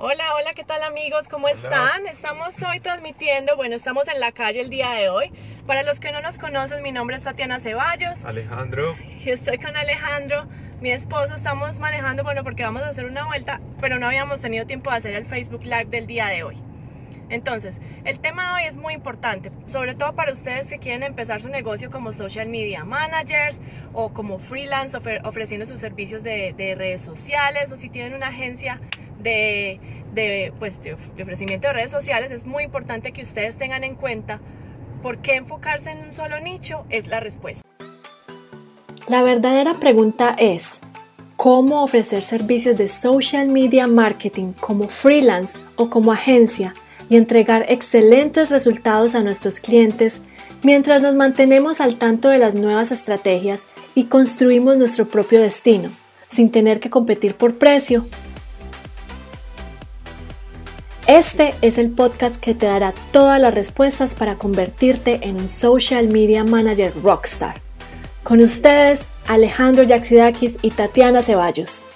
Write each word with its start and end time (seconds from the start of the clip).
Hola, 0.00 0.36
hola, 0.36 0.54
¿qué 0.54 0.62
tal 0.62 0.84
amigos? 0.84 1.26
¿Cómo 1.26 1.48
están? 1.48 2.06
Estamos 2.06 2.54
hoy 2.62 2.78
transmitiendo, 2.78 3.56
bueno, 3.56 3.74
estamos 3.74 4.06
en 4.06 4.20
la 4.20 4.30
calle 4.30 4.60
el 4.60 4.70
día 4.70 4.92
de 4.92 5.08
hoy. 5.08 5.32
Para 5.66 5.82
los 5.82 5.98
que 5.98 6.12
no 6.12 6.20
nos 6.20 6.38
conocen, 6.38 6.84
mi 6.84 6.92
nombre 6.92 7.16
es 7.16 7.24
Tatiana 7.24 7.58
Ceballos. 7.58 8.24
Alejandro. 8.24 8.94
Y 9.24 9.30
estoy 9.30 9.58
con 9.58 9.76
Alejandro, 9.76 10.46
mi 10.80 10.92
esposo. 10.92 11.34
Estamos 11.34 11.80
manejando, 11.80 12.22
bueno, 12.22 12.44
porque 12.44 12.62
vamos 12.62 12.82
a 12.82 12.90
hacer 12.90 13.06
una 13.06 13.26
vuelta, 13.26 13.60
pero 13.80 13.98
no 13.98 14.06
habíamos 14.06 14.40
tenido 14.40 14.66
tiempo 14.66 14.88
de 14.88 14.98
hacer 14.98 15.14
el 15.16 15.26
Facebook 15.26 15.64
Live 15.64 15.86
del 15.86 16.06
día 16.06 16.28
de 16.28 16.44
hoy. 16.44 16.62
Entonces, 17.28 17.80
el 18.04 18.20
tema 18.20 18.50
de 18.50 18.62
hoy 18.62 18.68
es 18.68 18.76
muy 18.76 18.94
importante, 18.94 19.50
sobre 19.66 19.96
todo 19.96 20.14
para 20.14 20.32
ustedes 20.32 20.68
que 20.68 20.78
quieren 20.78 21.02
empezar 21.02 21.42
su 21.42 21.48
negocio 21.48 21.90
como 21.90 22.12
social 22.12 22.48
media 22.48 22.84
managers 22.84 23.58
o 23.92 24.14
como 24.14 24.38
freelance 24.38 24.96
ofreciendo 25.24 25.66
sus 25.66 25.80
servicios 25.80 26.22
de, 26.22 26.54
de 26.56 26.76
redes 26.76 27.02
sociales 27.02 27.72
o 27.72 27.76
si 27.76 27.90
tienen 27.90 28.14
una 28.14 28.28
agencia 28.28 28.80
de, 29.22 29.80
pues, 30.58 30.80
de, 30.82 30.94
ofrecimiento 31.22 31.68
de 31.68 31.74
redes 31.74 31.90
sociales, 31.90 32.30
es 32.30 32.46
muy 32.46 32.64
importante 32.64 33.12
que 33.12 33.22
ustedes 33.22 33.56
tengan 33.56 33.84
en 33.84 33.94
cuenta 33.94 34.40
por 35.02 35.18
qué 35.18 35.36
enfocarse 35.36 35.90
en 35.90 35.98
un 35.98 36.12
solo 36.12 36.40
nicho 36.40 36.84
es 36.90 37.06
la 37.06 37.20
respuesta. 37.20 37.62
La 39.08 39.22
verdadera 39.22 39.74
pregunta 39.74 40.34
es, 40.38 40.80
¿cómo 41.36 41.82
ofrecer 41.82 42.24
servicios 42.24 42.76
de 42.76 42.88
social 42.88 43.48
media 43.48 43.86
marketing 43.86 44.52
como 44.52 44.88
freelance 44.88 45.58
o 45.76 45.88
como 45.88 46.12
agencia 46.12 46.74
y 47.08 47.16
entregar 47.16 47.64
excelentes 47.68 48.50
resultados 48.50 49.14
a 49.14 49.22
nuestros 49.22 49.60
clientes 49.60 50.20
mientras 50.62 51.00
nos 51.00 51.14
mantenemos 51.14 51.80
al 51.80 51.96
tanto 51.96 52.28
de 52.28 52.38
las 52.38 52.54
nuevas 52.54 52.90
estrategias 52.90 53.66
y 53.94 54.04
construimos 54.04 54.76
nuestro 54.76 55.08
propio 55.08 55.40
destino, 55.40 55.90
sin 56.28 56.50
tener 56.50 56.80
que 56.80 56.90
competir 56.90 57.34
por 57.34 57.56
precio 57.56 58.04
este 61.08 61.54
es 61.62 61.78
el 61.78 61.90
podcast 61.90 62.36
que 62.36 62.54
te 62.54 62.66
dará 62.66 62.92
todas 63.12 63.40
las 63.40 63.54
respuestas 63.54 64.14
para 64.14 64.36
convertirte 64.36 65.20
en 65.22 65.36
un 65.36 65.48
social 65.48 66.06
media 66.06 66.44
manager 66.44 66.92
rockstar. 67.02 67.56
Con 68.22 68.40
ustedes, 68.40 69.08
Alejandro 69.26 69.84
Yaxidakis 69.84 70.58
y 70.60 70.70
Tatiana 70.70 71.22
Ceballos. 71.22 71.86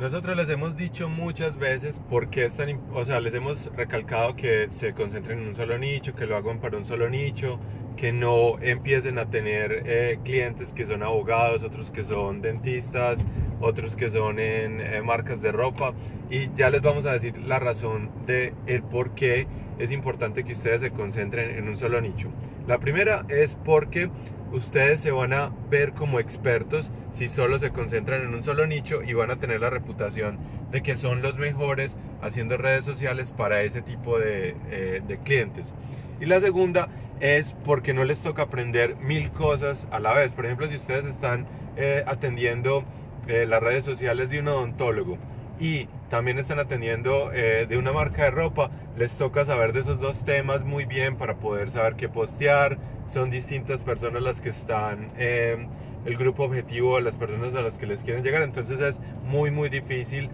Nosotros 0.00 0.36
les 0.36 0.48
hemos 0.50 0.76
dicho 0.76 1.08
muchas 1.08 1.56
veces 1.56 2.00
por 2.10 2.30
qué 2.30 2.46
están, 2.46 2.80
o 2.92 3.04
sea, 3.04 3.20
les 3.20 3.32
hemos 3.32 3.66
recalcado 3.76 4.34
que 4.34 4.66
se 4.70 4.92
concentren 4.92 5.38
en 5.38 5.48
un 5.48 5.56
solo 5.56 5.78
nicho, 5.78 6.16
que 6.16 6.26
lo 6.26 6.36
hagan 6.36 6.58
para 6.58 6.76
un 6.76 6.84
solo 6.84 7.08
nicho, 7.08 7.60
que 7.96 8.12
no 8.12 8.58
empiecen 8.60 9.20
a 9.20 9.30
tener 9.30 9.84
eh, 9.86 10.18
clientes 10.24 10.72
que 10.72 10.84
son 10.84 11.04
abogados, 11.04 11.62
otros 11.62 11.92
que 11.92 12.04
son 12.04 12.42
dentistas, 12.42 13.18
otros 13.60 13.96
que 13.96 14.10
son 14.10 14.38
en 14.38 14.80
eh, 14.80 15.02
marcas 15.02 15.40
de 15.40 15.52
ropa 15.52 15.94
y 16.30 16.50
ya 16.56 16.70
les 16.70 16.82
vamos 16.82 17.06
a 17.06 17.12
decir 17.12 17.38
la 17.38 17.58
razón 17.58 18.10
de 18.26 18.52
el 18.66 18.82
por 18.82 19.14
qué 19.14 19.46
es 19.78 19.90
importante 19.90 20.44
que 20.44 20.52
ustedes 20.52 20.80
se 20.80 20.90
concentren 20.90 21.56
en 21.56 21.68
un 21.68 21.76
solo 21.76 22.00
nicho. 22.00 22.28
La 22.66 22.78
primera 22.78 23.24
es 23.28 23.56
porque 23.56 24.10
ustedes 24.52 25.00
se 25.00 25.10
van 25.10 25.32
a 25.32 25.52
ver 25.70 25.92
como 25.92 26.20
expertos 26.20 26.90
si 27.12 27.28
solo 27.28 27.58
se 27.58 27.70
concentran 27.70 28.22
en 28.22 28.34
un 28.34 28.42
solo 28.42 28.66
nicho 28.66 29.02
y 29.02 29.12
van 29.12 29.30
a 29.30 29.36
tener 29.36 29.60
la 29.60 29.70
reputación 29.70 30.38
de 30.70 30.82
que 30.82 30.96
son 30.96 31.22
los 31.22 31.36
mejores 31.36 31.96
haciendo 32.22 32.56
redes 32.56 32.84
sociales 32.84 33.32
para 33.32 33.62
ese 33.62 33.82
tipo 33.82 34.18
de, 34.18 34.56
eh, 34.70 35.02
de 35.06 35.18
clientes. 35.18 35.74
Y 36.20 36.26
la 36.26 36.40
segunda 36.40 36.88
es 37.20 37.54
porque 37.64 37.94
no 37.94 38.04
les 38.04 38.20
toca 38.20 38.42
aprender 38.42 38.96
mil 38.96 39.30
cosas 39.30 39.86
a 39.90 40.00
la 40.00 40.14
vez. 40.14 40.34
Por 40.34 40.46
ejemplo, 40.46 40.68
si 40.68 40.76
ustedes 40.76 41.06
están 41.06 41.46
eh, 41.76 42.04
atendiendo 42.06 42.84
eh, 43.26 43.46
las 43.46 43.62
redes 43.62 43.84
sociales 43.84 44.30
de 44.30 44.40
un 44.40 44.48
odontólogo 44.48 45.18
y 45.58 45.88
también 46.10 46.38
están 46.38 46.58
atendiendo 46.58 47.32
eh, 47.32 47.66
de 47.68 47.78
una 47.78 47.92
marca 47.92 48.24
de 48.24 48.30
ropa, 48.30 48.70
les 48.96 49.16
toca 49.16 49.44
saber 49.44 49.72
de 49.72 49.80
esos 49.80 50.00
dos 50.00 50.24
temas 50.24 50.64
muy 50.64 50.84
bien 50.84 51.16
para 51.16 51.36
poder 51.36 51.70
saber 51.70 51.96
qué 51.96 52.08
postear. 52.08 52.78
Son 53.12 53.30
distintas 53.30 53.82
personas 53.82 54.22
las 54.22 54.40
que 54.40 54.48
están, 54.48 55.12
el 55.16 56.16
grupo 56.16 56.44
objetivo, 56.44 56.98
las 57.00 57.16
personas 57.16 57.54
a 57.54 57.62
las 57.62 57.78
que 57.78 57.86
les 57.86 58.02
quieren 58.02 58.24
llegar. 58.24 58.42
Entonces 58.42 58.80
es 58.80 59.00
muy, 59.24 59.50
muy 59.52 59.68
difícil 59.68 60.28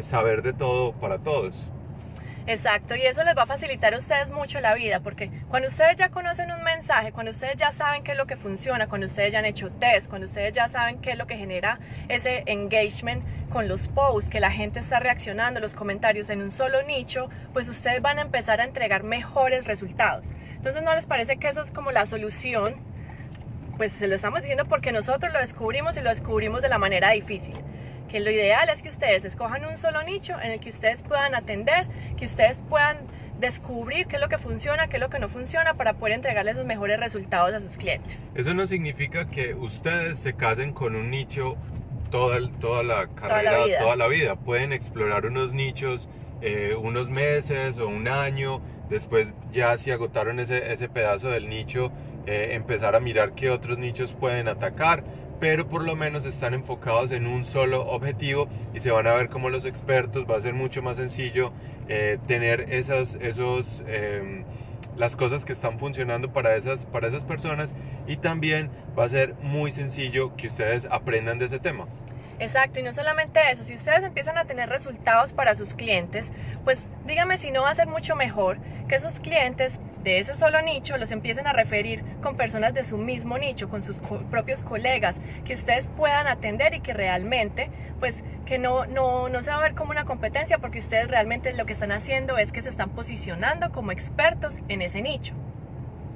saber 0.00 0.42
de 0.42 0.54
todo 0.54 0.92
para 0.92 1.18
todos. 1.18 1.70
Exacto, 2.46 2.94
y 2.94 3.00
eso 3.06 3.24
les 3.24 3.34
va 3.34 3.44
a 3.44 3.46
facilitar 3.46 3.94
a 3.94 3.98
ustedes 3.98 4.30
mucho 4.30 4.60
la 4.60 4.74
vida, 4.74 5.00
porque 5.00 5.30
cuando 5.48 5.68
ustedes 5.68 5.96
ya 5.96 6.10
conocen 6.10 6.50
un 6.50 6.62
mensaje, 6.62 7.10
cuando 7.10 7.32
ustedes 7.32 7.56
ya 7.56 7.72
saben 7.72 8.02
qué 8.02 8.12
es 8.12 8.18
lo 8.18 8.26
que 8.26 8.36
funciona, 8.36 8.86
cuando 8.86 9.06
ustedes 9.06 9.32
ya 9.32 9.38
han 9.38 9.46
hecho 9.46 9.70
test, 9.70 10.08
cuando 10.08 10.26
ustedes 10.26 10.52
ya 10.52 10.68
saben 10.68 11.00
qué 11.00 11.12
es 11.12 11.18
lo 11.18 11.26
que 11.26 11.38
genera 11.38 11.78
ese 12.10 12.42
engagement 12.44 13.24
con 13.48 13.66
los 13.66 13.88
posts, 13.88 14.28
que 14.28 14.40
la 14.40 14.50
gente 14.50 14.80
está 14.80 15.00
reaccionando, 15.00 15.58
los 15.58 15.72
comentarios 15.72 16.28
en 16.28 16.42
un 16.42 16.52
solo 16.52 16.82
nicho, 16.82 17.30
pues 17.54 17.66
ustedes 17.70 18.02
van 18.02 18.18
a 18.18 18.22
empezar 18.22 18.60
a 18.60 18.64
entregar 18.64 19.04
mejores 19.04 19.66
resultados. 19.66 20.26
Entonces, 20.54 20.82
¿no 20.82 20.94
les 20.94 21.06
parece 21.06 21.38
que 21.38 21.48
eso 21.48 21.62
es 21.62 21.70
como 21.70 21.92
la 21.92 22.04
solución? 22.04 22.74
Pues 23.78 23.92
se 23.92 24.06
lo 24.06 24.16
estamos 24.16 24.42
diciendo 24.42 24.66
porque 24.66 24.92
nosotros 24.92 25.32
lo 25.32 25.38
descubrimos 25.38 25.96
y 25.96 26.02
lo 26.02 26.10
descubrimos 26.10 26.60
de 26.60 26.68
la 26.68 26.76
manera 26.76 27.10
difícil 27.12 27.56
que 28.14 28.20
lo 28.20 28.30
ideal 28.30 28.68
es 28.68 28.80
que 28.80 28.90
ustedes 28.90 29.24
escojan 29.24 29.64
un 29.64 29.76
solo 29.76 30.04
nicho 30.04 30.40
en 30.40 30.52
el 30.52 30.60
que 30.60 30.70
ustedes 30.70 31.02
puedan 31.02 31.34
atender, 31.34 31.88
que 32.16 32.26
ustedes 32.26 32.62
puedan 32.68 32.98
descubrir 33.40 34.06
qué 34.06 34.14
es 34.14 34.22
lo 34.22 34.28
que 34.28 34.38
funciona, 34.38 34.86
qué 34.86 34.98
es 34.98 35.00
lo 35.00 35.10
que 35.10 35.18
no 35.18 35.28
funciona 35.28 35.74
para 35.74 35.94
poder 35.94 36.14
entregarles 36.14 36.54
los 36.54 36.64
mejores 36.64 37.00
resultados 37.00 37.52
a 37.52 37.60
sus 37.60 37.76
clientes. 37.76 38.20
Eso 38.36 38.54
no 38.54 38.68
significa 38.68 39.28
que 39.28 39.54
ustedes 39.54 40.20
se 40.20 40.34
casen 40.34 40.72
con 40.72 40.94
un 40.94 41.10
nicho 41.10 41.56
toda, 42.12 42.38
toda 42.60 42.84
la 42.84 43.08
carrera, 43.08 43.64
toda 43.80 43.96
la, 43.96 44.06
vida. 44.06 44.36
Pueden 44.36 44.72
explorar 44.72 45.26
unos 45.26 45.52
nichos 45.52 46.08
eh, 46.40 46.76
unos 46.80 47.10
meses 47.10 47.78
o 47.78 47.88
un 47.88 48.06
año, 48.06 48.60
después 48.88 49.34
ya 49.50 49.76
si 49.76 49.90
agotaron 49.90 50.38
ese, 50.38 50.72
ese 50.72 50.88
pedazo 50.88 51.30
del 51.30 51.48
nicho, 51.48 51.90
eh, 52.26 52.50
empezar 52.52 52.94
a 52.96 53.00
mirar 53.00 53.32
qué 53.32 53.50
otros 53.50 53.78
nichos 53.78 54.12
pueden 54.12 54.48
atacar 54.48 55.04
pero 55.40 55.68
por 55.68 55.84
lo 55.84 55.96
menos 55.96 56.24
están 56.24 56.54
enfocados 56.54 57.10
en 57.10 57.26
un 57.26 57.44
solo 57.44 57.86
objetivo 57.88 58.48
y 58.72 58.80
se 58.80 58.90
van 58.90 59.06
a 59.06 59.12
ver 59.14 59.28
como 59.28 59.50
los 59.50 59.64
expertos, 59.64 60.24
va 60.30 60.36
a 60.36 60.40
ser 60.40 60.54
mucho 60.54 60.82
más 60.82 60.96
sencillo 60.96 61.52
eh, 61.88 62.18
tener 62.26 62.72
esas, 62.72 63.16
esos, 63.16 63.82
em, 63.86 64.44
las 64.96 65.16
cosas 65.16 65.44
que 65.44 65.52
están 65.52 65.78
funcionando 65.78 66.32
para 66.32 66.56
esas, 66.56 66.86
para 66.86 67.08
esas 67.08 67.24
personas 67.24 67.74
y 68.06 68.16
también 68.16 68.70
va 68.98 69.04
a 69.04 69.08
ser 69.08 69.34
muy 69.42 69.72
sencillo 69.72 70.36
que 70.36 70.46
ustedes 70.46 70.86
aprendan 70.90 71.38
de 71.38 71.46
ese 71.46 71.58
tema. 71.58 71.88
Exacto, 72.38 72.80
y 72.80 72.82
no 72.82 72.92
solamente 72.92 73.40
eso, 73.50 73.62
si 73.64 73.74
ustedes 73.74 74.02
empiezan 74.02 74.38
a 74.38 74.44
tener 74.44 74.68
resultados 74.68 75.32
para 75.32 75.54
sus 75.54 75.74
clientes, 75.74 76.30
pues 76.64 76.86
dígame 77.06 77.38
si 77.38 77.50
no 77.50 77.62
va 77.62 77.70
a 77.70 77.74
ser 77.74 77.86
mucho 77.86 78.16
mejor 78.16 78.58
que 78.88 78.96
esos 78.96 79.20
clientes 79.20 79.78
de 80.02 80.18
ese 80.18 80.36
solo 80.36 80.60
nicho 80.60 80.96
los 80.98 81.10
empiecen 81.12 81.46
a 81.46 81.52
referir 81.52 82.04
con 82.20 82.36
personas 82.36 82.74
de 82.74 82.84
su 82.84 82.98
mismo 82.98 83.38
nicho, 83.38 83.68
con 83.68 83.82
sus 83.82 83.98
propios 84.30 84.62
colegas, 84.62 85.16
que 85.44 85.54
ustedes 85.54 85.88
puedan 85.96 86.26
atender 86.26 86.74
y 86.74 86.80
que 86.80 86.92
realmente, 86.92 87.70
pues 88.00 88.22
que 88.44 88.58
no, 88.58 88.84
no, 88.84 89.30
no 89.30 89.42
se 89.42 89.50
va 89.50 89.56
a 89.56 89.62
ver 89.62 89.74
como 89.74 89.92
una 89.92 90.04
competencia 90.04 90.58
porque 90.58 90.80
ustedes 90.80 91.08
realmente 91.08 91.52
lo 91.54 91.64
que 91.64 91.72
están 91.72 91.90
haciendo 91.90 92.36
es 92.36 92.52
que 92.52 92.60
se 92.60 92.68
están 92.68 92.90
posicionando 92.90 93.72
como 93.72 93.92
expertos 93.92 94.58
en 94.68 94.82
ese 94.82 95.00
nicho. 95.00 95.34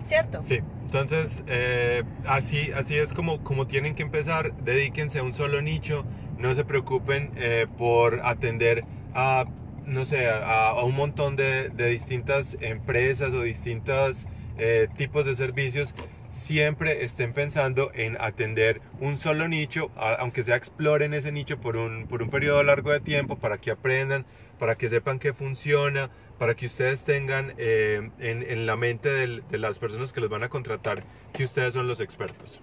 ¿Cierto? 0.07 0.43
Sí, 0.45 0.61
entonces 0.89 1.43
eh, 1.49 2.03
así, 2.27 2.73
así 2.75 2.97
es 2.97 3.13
como, 3.13 3.45
como 3.45 3.67
tienen 3.67 3.95
que 3.95 4.03
empezar, 4.03 4.57
dedíquense 4.57 5.19
a 5.19 5.23
un 5.23 5.35
solo 5.35 5.61
nicho, 5.61 6.07
no 6.39 6.55
se 6.55 6.65
preocupen 6.65 7.31
eh, 7.37 7.67
por 7.77 8.21
atender 8.25 8.85
a 9.13 9.45
no 9.85 10.07
sé, 10.07 10.29
a, 10.31 10.83
un 10.83 10.97
montón 10.97 11.37
de, 11.37 11.69
distintas 11.69 12.57
empresas 12.63 13.35
o 13.35 13.43
distintos 13.43 14.27
eh, 14.57 14.89
tipos 14.97 15.27
de 15.27 15.35
servicios, 15.35 15.95
siempre 16.31 17.05
estén 17.05 17.35
pensando 17.35 17.91
en 17.95 18.17
atender 18.19 18.81
un 18.99 19.19
solo 19.19 19.47
nicho, 19.47 19.91
aunque 19.97 20.43
sea 20.43 20.57
exploren 20.57 21.13
ese 21.13 21.33
nicho 21.33 21.59
por 21.59 21.77
un, 21.77 22.07
por 22.07 22.23
un 22.23 22.31
periodo 22.31 22.63
largo 22.63 22.93
de 22.93 23.01
tiempo 23.01 23.37
para 23.37 23.59
que 23.59 23.71
aprendan, 23.71 24.25
para 24.59 24.77
que 24.77 24.89
sepan 24.89 25.19
que 25.19 25.33
funciona, 25.35 26.11
para 26.39 26.55
que 26.55 26.67
ustedes 26.67 27.05
tengan 27.05 27.55
eh, 27.59 28.11
en, 28.19 28.67
la 28.67 28.77
mente 28.77 29.09
de 29.09 29.59
las 29.59 29.79
personas 29.79 30.13
que 30.13 30.21
los 30.21 30.31
van 30.31 30.45
a 30.45 30.49
contratar 30.49 31.03
que 31.33 31.45
ustedes 31.45 31.75
son 31.75 31.89
los 31.89 32.01
expertos. 32.01 32.61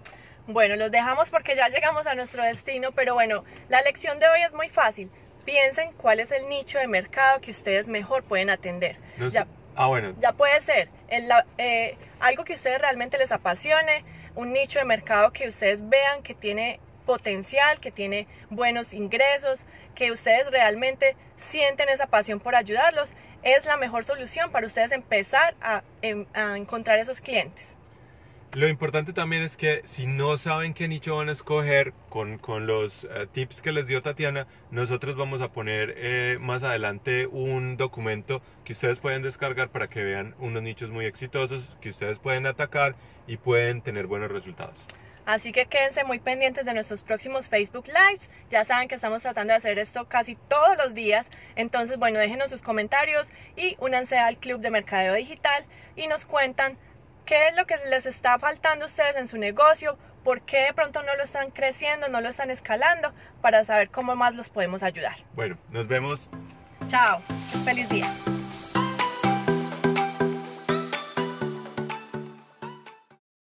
Bueno, 0.48 0.76
los 0.76 0.92
dejamos 0.92 1.30
porque 1.32 1.56
ya 1.56 1.70
llegamos 1.70 2.08
a 2.08 2.16
nuestro 2.16 2.44
destino, 2.44 2.92
pero 2.92 3.16
bueno, 3.16 3.44
la 3.68 3.82
lección 3.82 4.20
de 4.20 4.28
hoy 4.28 4.42
es 4.44 4.54
muy 4.54 4.70
fácil 4.70 5.10
piensen 5.46 5.94
cuál 5.94 6.20
es 6.20 6.32
el 6.32 6.50
nicho 6.50 6.80
de 6.80 6.88
mercado 6.88 7.40
que 7.40 7.52
ustedes 7.52 7.88
mejor 7.88 8.24
pueden 8.24 8.50
atender. 8.50 8.98
ya, 9.32 9.48
ah, 9.76 9.88
bueno. 9.88 10.14
Ya 10.20 10.34
puede 10.34 10.60
ser 10.62 10.90
eh, 11.08 11.98
algo 12.20 12.44
que 12.44 12.54
a 12.54 12.56
ustedes 12.56 12.82
realmente 12.82 13.18
les 13.18 13.32
apasione, 13.32 14.04
un 14.34 14.52
nicho 14.52 14.80
de 14.80 14.86
mercado 14.86 15.32
que 15.32 15.48
ustedes 15.48 15.88
vean 15.88 16.24
que 16.24 16.34
tiene 16.34 16.80
potencial, 17.06 17.80
que 17.80 17.92
tiene 17.92 18.28
buenos 18.50 18.92
ingresos, 18.92 19.66
que 19.94 20.12
ustedes 20.12 20.50
realmente 20.50 21.16
sienten 21.38 21.88
esa 21.90 22.08
pasión 22.08 22.40
por 22.40 22.56
ayudarlos, 22.56 23.12
es 23.46 23.66
la 23.66 23.78
mejor 23.78 24.04
solución 24.04 24.52
para 24.52 24.68
ustedes 24.68 24.92
empezar 24.92 25.56
a, 25.62 25.84
em, 26.02 26.26
a 26.34 26.58
encontrar 26.58 27.00
esos 27.00 27.22
clientes. 27.22 27.78
Lo 28.54 28.70
importante 28.70 29.12
también 29.12 29.44
es 29.44 29.58
que 29.58 29.82
si 29.84 30.08
no 30.08 30.38
saben 30.38 30.74
qué 30.74 30.88
nicho 30.88 31.18
van 31.18 31.28
a 31.28 31.34
escoger 31.34 31.94
con, 32.10 32.38
con 32.38 32.68
los 32.68 33.04
eh, 33.04 33.28
tips 33.30 33.62
que 33.62 33.74
les 33.74 33.86
dio 33.86 34.02
Tatiana, 34.02 34.48
nosotros 34.72 35.18
vamos 35.18 35.42
a 35.42 35.52
poner 35.52 35.94
eh, 35.98 36.38
más 36.40 36.64
adelante 36.64 37.28
un 37.28 37.76
documento 37.76 38.42
que 38.64 38.72
ustedes 38.72 39.00
pueden 39.00 39.24
descargar 39.24 39.70
para 39.70 39.90
que 39.90 40.04
vean 40.04 40.36
unos 40.40 40.64
nichos 40.64 40.90
muy 40.90 41.06
exitosos 41.06 41.68
que 41.82 41.90
ustedes 41.90 42.18
pueden 42.18 42.48
atacar 42.48 42.96
y 43.28 43.38
pueden 43.38 43.82
tener 43.82 44.08
buenos 44.08 44.32
resultados. 44.32 44.80
Así 45.26 45.52
que 45.52 45.66
quédense 45.66 46.04
muy 46.04 46.20
pendientes 46.20 46.66
de 46.66 46.74
nuestros 46.74 47.04
próximos 47.04 47.50
Facebook 47.50 47.88
Lives. 47.88 48.32
Ya 48.52 48.64
saben 48.64 48.88
que 48.88 48.96
estamos 48.96 49.22
tratando 49.22 49.54
de 49.54 49.58
hacer 49.58 49.80
esto 49.80 50.08
casi 50.08 50.36
todos 50.36 50.78
los 50.78 50.94
días. 50.94 51.28
Entonces, 51.56 51.98
bueno, 51.98 52.20
déjenos 52.20 52.50
sus 52.50 52.62
comentarios 52.62 53.30
y 53.56 53.76
únanse 53.80 54.18
al 54.18 54.38
Club 54.38 54.62
de 54.62 54.70
Mercadeo 54.70 55.16
Digital 55.16 55.66
y 55.96 56.08
nos 56.08 56.26
cuentan 56.26 56.78
qué 57.26 57.48
es 57.48 57.56
lo 57.56 57.66
que 57.66 57.76
les 57.90 58.06
está 58.06 58.38
faltando 58.40 58.86
a 58.86 58.88
ustedes 58.88 59.16
en 59.16 59.28
su 59.28 59.38
negocio, 59.38 59.98
por 60.24 60.42
qué 60.42 60.66
de 60.66 60.74
pronto 60.74 61.02
no 61.04 61.16
lo 61.16 61.24
están 61.24 61.52
creciendo, 61.52 62.08
no 62.08 62.22
lo 62.22 62.30
están 62.30 62.52
escalando, 62.52 63.14
para 63.42 63.64
saber 63.66 63.90
cómo 63.90 64.16
más 64.16 64.36
los 64.36 64.50
podemos 64.50 64.84
ayudar. 64.84 65.18
Bueno, 65.34 65.58
nos 65.72 65.88
vemos. 65.88 66.30
Chao, 66.88 67.20
feliz 67.64 67.90
día. 67.90 68.08